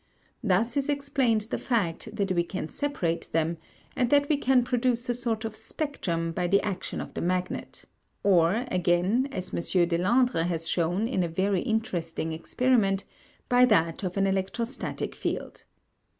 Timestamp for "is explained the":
0.77-1.59